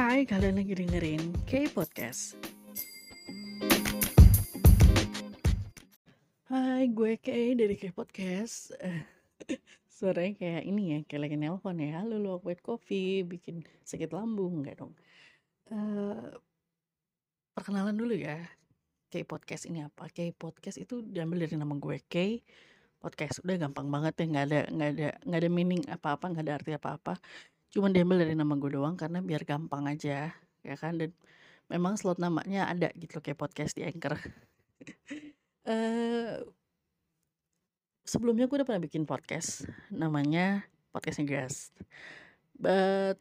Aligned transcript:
Hai, 0.00 0.24
kalian 0.24 0.56
lagi 0.56 0.72
dengerin 0.80 1.44
K-Podcast. 1.44 2.32
Hai, 6.48 6.88
gue 6.88 7.20
K 7.20 7.28
dari 7.52 7.76
K-Podcast. 7.76 8.80
Suaranya 9.92 10.32
kayak 10.40 10.64
ini 10.64 10.96
ya, 10.96 10.98
kayak 11.04 11.28
lagi 11.28 11.36
nelpon 11.36 11.84
ya. 11.84 12.00
Halo, 12.00 12.16
lu 12.16 12.40
white 12.40 12.64
coffee, 12.64 13.28
bikin 13.28 13.60
sakit 13.84 14.08
lambung, 14.16 14.64
enggak 14.64 14.80
dong. 14.80 14.96
Eh, 15.68 16.32
perkenalan 17.52 17.92
dulu 17.92 18.16
ya. 18.16 18.40
K-Podcast 19.12 19.68
ini 19.68 19.84
apa? 19.84 20.08
K-Podcast 20.08 20.80
itu 20.80 21.04
diambil 21.04 21.44
dari 21.44 21.60
nama 21.60 21.76
gue 21.76 22.00
K. 22.08 22.40
Podcast 23.04 23.44
udah 23.44 23.68
gampang 23.68 23.92
banget 23.92 24.16
ya, 24.16 24.24
nggak 24.32 24.44
ada 24.48 24.60
nggak 24.64 24.90
ada 24.96 25.08
nggak 25.28 25.40
ada 25.44 25.50
meaning 25.52 25.84
apa-apa, 25.92 26.24
nggak 26.32 26.44
ada 26.48 26.54
arti 26.56 26.72
apa-apa. 26.72 27.20
Cuman 27.70 27.94
diambil 27.94 28.26
dari 28.26 28.34
nama 28.34 28.54
gue 28.58 28.70
doang 28.74 28.98
karena 28.98 29.22
biar 29.22 29.46
gampang 29.46 29.86
aja, 29.86 30.34
ya 30.66 30.74
kan? 30.78 30.98
Dan 30.98 31.14
memang 31.70 31.94
slot 31.94 32.18
namanya 32.18 32.66
ada 32.66 32.90
gitu 32.98 33.18
loh, 33.18 33.22
kayak 33.22 33.38
podcast 33.38 33.78
di 33.78 33.86
Anchor. 33.86 34.18
Eh, 35.70 36.40
sebelumnya 38.08 38.48
gue 38.48 38.56
udah 38.58 38.66
pernah 38.66 38.80
bikin 38.80 39.04
podcast 39.04 39.68
namanya 39.92 40.64
Podcast 40.90 41.20
Ngegas. 41.20 41.54
But 42.56 43.20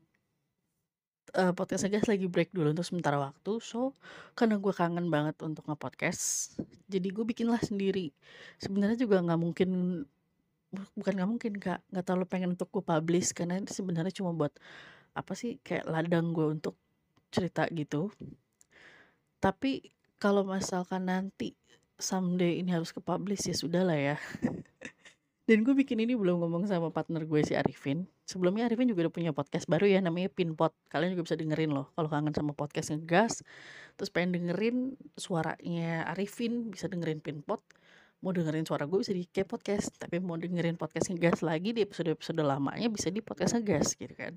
eh, 1.36 1.54
podcast 1.54 1.86
lagi 1.86 2.26
break 2.26 2.56
dulu 2.56 2.74
untuk 2.74 2.88
sementara 2.88 3.22
waktu. 3.22 3.62
So, 3.62 3.94
karena 4.34 4.58
gue 4.58 4.74
kangen 4.74 5.12
banget 5.14 5.38
untuk 5.46 5.68
nge-podcast, 5.70 6.58
jadi 6.90 7.08
gue 7.12 7.26
bikinlah 7.28 7.62
sendiri. 7.62 8.16
Sebenarnya 8.58 8.98
juga 8.98 9.22
nggak 9.22 9.40
mungkin 9.40 9.70
bu- 10.70 10.92
bukan 10.98 11.14
nggak 11.18 11.30
mungkin 11.30 11.54
kak 11.58 11.80
nggak 11.90 12.06
terlalu 12.06 12.26
pengen 12.30 12.50
untuk 12.54 12.70
gue 12.70 12.84
publish 12.86 13.34
karena 13.34 13.58
itu 13.58 13.74
sebenarnya 13.74 14.14
cuma 14.14 14.32
buat 14.34 14.54
apa 15.18 15.34
sih 15.34 15.58
kayak 15.66 15.90
ladang 15.90 16.32
gue 16.32 16.48
untuk 16.48 16.78
cerita 17.34 17.66
gitu. 17.74 18.14
Tapi 19.40 19.94
kalau 20.20 20.44
misalkan 20.44 21.08
nanti 21.08 21.56
someday 22.00 22.60
ini 22.60 22.72
harus 22.72 22.92
ke 22.96 23.02
publish 23.02 23.50
ya 23.50 23.56
sudah 23.56 23.84
lah 23.86 23.98
ya. 23.98 24.16
Dan 25.50 25.66
gue 25.66 25.74
bikin 25.74 25.98
ini 25.98 26.14
belum 26.14 26.46
ngomong 26.46 26.70
sama 26.70 26.94
partner 26.94 27.26
gue 27.26 27.42
si 27.42 27.58
Arifin. 27.58 28.06
Sebelumnya 28.22 28.70
Arifin 28.70 28.86
juga 28.86 29.10
udah 29.10 29.14
punya 29.14 29.32
podcast 29.34 29.66
baru 29.66 29.90
ya 29.90 29.98
namanya 29.98 30.30
Pinpot. 30.30 30.70
Kalian 30.94 31.18
juga 31.18 31.26
bisa 31.26 31.36
dengerin 31.42 31.74
loh 31.74 31.90
kalau 31.98 32.06
kangen 32.06 32.38
sama 32.38 32.54
podcast 32.54 32.94
ngegas. 32.94 33.42
Terus 33.98 34.10
pengen 34.14 34.38
dengerin 34.38 34.94
suaranya 35.18 36.06
Arifin 36.14 36.70
bisa 36.70 36.86
dengerin 36.86 37.18
Pinpot 37.18 37.66
mau 38.20 38.36
dengerin 38.36 38.68
suara 38.68 38.84
gue 38.84 39.00
bisa 39.00 39.16
di 39.16 39.24
K 39.24 39.48
podcast 39.48 39.96
tapi 39.96 40.20
mau 40.20 40.36
dengerin 40.36 40.76
podcast 40.76 41.08
ngegas 41.08 41.40
lagi 41.40 41.72
di 41.72 41.88
episode 41.88 42.12
episode 42.12 42.44
lamanya 42.44 42.92
bisa 42.92 43.08
di 43.08 43.24
podcast 43.24 43.56
ngegas 43.56 43.96
gitu 43.96 44.12
kan. 44.12 44.36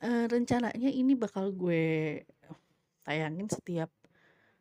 Eh, 0.00 0.24
rencananya 0.30 0.90
ini 0.90 1.18
bakal 1.18 1.50
gue 1.50 2.22
tayangin 3.02 3.50
setiap 3.50 3.90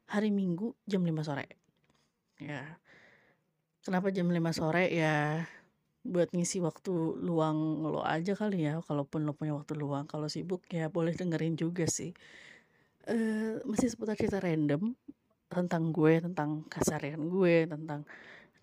hari 0.09 0.33
Minggu 0.33 0.73
jam 0.89 1.05
5 1.05 1.21
sore. 1.21 1.45
Ya. 2.41 2.81
Kenapa 3.85 4.09
jam 4.09 4.27
5 4.33 4.41
sore? 4.51 4.89
Ya 4.89 5.45
buat 5.99 6.31
ngisi 6.33 6.63
waktu 6.63 7.21
luang 7.21 7.85
lo 7.85 8.01
aja 8.01 8.33
kali 8.33 8.65
ya 8.65 8.81
kalaupun 8.81 9.29
lo 9.29 9.37
punya 9.37 9.53
waktu 9.53 9.77
luang. 9.77 10.09
Kalau 10.09 10.25
sibuk 10.25 10.65
ya 10.73 10.89
boleh 10.89 11.13
dengerin 11.13 11.53
juga 11.53 11.85
sih. 11.85 12.09
Eh 13.05 13.61
masih 13.69 13.93
seputar 13.93 14.17
cerita 14.17 14.41
random 14.41 14.97
tentang 15.49 15.89
gue 15.93 16.21
tentang 16.21 16.61
keseharian 16.69 17.25
gue 17.25 17.65
tentang 17.65 18.05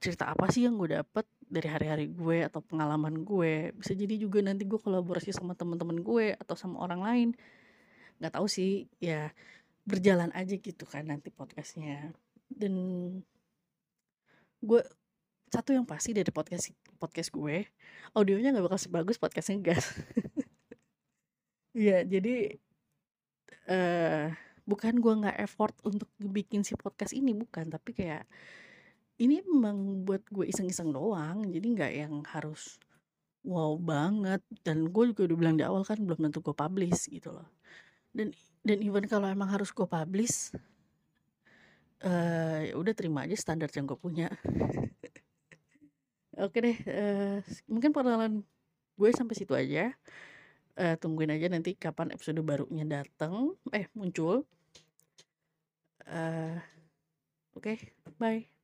cerita 0.02 0.28
apa 0.28 0.48
sih 0.52 0.68
yang 0.68 0.76
gue 0.76 0.96
dapet 1.00 1.26
dari 1.46 1.68
hari-hari 1.70 2.06
gue 2.10 2.44
atau 2.46 2.60
pengalaman 2.62 3.22
gue? 3.22 3.72
Bisa 3.76 3.92
jadi 3.96 4.14
juga 4.20 4.42
nanti 4.44 4.66
gue 4.68 4.78
kolaborasi 4.78 5.32
sama 5.32 5.56
teman-teman 5.56 6.00
gue 6.00 6.36
atau 6.36 6.54
sama 6.58 6.82
orang 6.82 7.00
lain. 7.02 7.28
Nggak 8.20 8.34
tahu 8.36 8.46
sih 8.46 8.86
ya 9.00 9.30
berjalan 9.86 10.34
aja 10.34 10.54
gitu 10.58 10.84
kan 10.84 11.06
nanti 11.08 11.30
podcastnya. 11.32 12.12
Dan 12.50 12.74
gue 14.60 14.80
satu 15.46 15.70
yang 15.70 15.86
pasti 15.86 16.10
dari 16.10 16.28
podcast 16.34 16.74
podcast 16.98 17.30
gue 17.30 17.68
audionya 18.18 18.50
nggak 18.50 18.66
bakal 18.66 18.80
sebagus 18.80 19.16
podcastnya 19.20 19.62
gas. 19.62 19.86
Ya 21.76 22.00
jadi 22.08 22.56
eh 23.68 24.26
bukan 24.64 24.98
gue 25.04 25.12
nggak 25.12 25.38
effort 25.44 25.76
untuk 25.84 26.08
bikin 26.16 26.64
si 26.64 26.72
podcast 26.72 27.12
ini 27.12 27.36
bukan 27.36 27.68
tapi 27.68 27.92
kayak 27.92 28.24
ini 29.16 29.40
memang 29.40 30.04
buat 30.04 30.20
gue 30.28 30.44
iseng-iseng 30.48 30.92
doang 30.92 31.48
jadi 31.48 31.66
nggak 31.66 31.92
yang 31.96 32.14
harus 32.28 32.76
wow 33.46 33.78
banget. 33.80 34.42
Dan 34.66 34.92
gue 34.92 35.14
juga 35.14 35.30
udah 35.30 35.36
bilang 35.38 35.56
di 35.56 35.64
awal 35.64 35.86
kan 35.86 36.02
belum 36.02 36.28
tentu 36.28 36.44
gue 36.44 36.52
publish 36.52 37.08
gitu 37.08 37.32
loh. 37.32 37.48
Dan 38.12 38.34
dan 38.66 38.82
even 38.82 39.06
kalau 39.08 39.30
emang 39.30 39.48
harus 39.48 39.72
gue 39.72 39.86
publish 39.86 40.52
eh 42.04 42.68
ya 42.68 42.74
udah 42.76 42.92
terima 42.92 43.24
aja 43.24 43.32
standar 43.38 43.72
yang 43.72 43.88
gue 43.88 43.96
punya. 43.96 44.28
Oke 46.44 46.60
deh 46.60 46.76
eh, 46.84 47.40
mungkin 47.64 47.96
perkenalan 47.96 48.44
gue 49.00 49.10
sampai 49.16 49.36
situ 49.38 49.56
aja. 49.56 49.96
Eh, 50.76 50.96
tungguin 51.00 51.32
aja 51.32 51.48
nanti 51.48 51.72
kapan 51.72 52.12
episode 52.12 52.44
barunya 52.44 52.84
datang 52.84 53.56
eh 53.72 53.88
muncul. 53.96 54.44
Eh 56.04 56.60
oke 57.56 57.80
bye 58.20 58.55